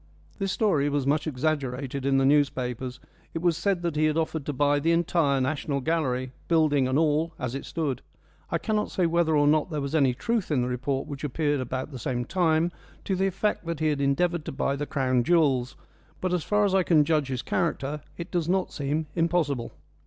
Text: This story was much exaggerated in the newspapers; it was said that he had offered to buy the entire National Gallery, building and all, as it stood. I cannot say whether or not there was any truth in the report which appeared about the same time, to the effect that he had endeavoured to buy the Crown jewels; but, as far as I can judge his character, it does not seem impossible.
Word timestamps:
This 0.39 0.51
story 0.51 0.89
was 0.89 1.05
much 1.05 1.27
exaggerated 1.27 2.07
in 2.07 2.17
the 2.17 2.25
newspapers; 2.25 2.99
it 3.35 3.41
was 3.43 3.55
said 3.55 3.83
that 3.83 3.95
he 3.95 4.05
had 4.05 4.17
offered 4.17 4.47
to 4.47 4.51
buy 4.51 4.79
the 4.79 4.91
entire 4.91 5.39
National 5.39 5.79
Gallery, 5.79 6.31
building 6.47 6.87
and 6.87 6.97
all, 6.97 7.35
as 7.37 7.53
it 7.53 7.67
stood. 7.67 8.01
I 8.49 8.57
cannot 8.57 8.89
say 8.89 9.05
whether 9.05 9.37
or 9.37 9.45
not 9.45 9.69
there 9.69 9.79
was 9.79 9.93
any 9.93 10.15
truth 10.15 10.49
in 10.49 10.63
the 10.63 10.67
report 10.67 11.05
which 11.07 11.23
appeared 11.23 11.61
about 11.61 11.91
the 11.91 11.99
same 11.99 12.25
time, 12.25 12.71
to 13.03 13.15
the 13.15 13.27
effect 13.27 13.67
that 13.67 13.79
he 13.79 13.89
had 13.89 14.01
endeavoured 14.01 14.43
to 14.45 14.51
buy 14.51 14.75
the 14.75 14.87
Crown 14.87 15.23
jewels; 15.23 15.75
but, 16.19 16.33
as 16.33 16.43
far 16.43 16.65
as 16.65 16.73
I 16.73 16.81
can 16.81 17.05
judge 17.05 17.27
his 17.27 17.43
character, 17.43 18.01
it 18.17 18.31
does 18.31 18.49
not 18.49 18.73
seem 18.73 19.05
impossible. 19.13 19.71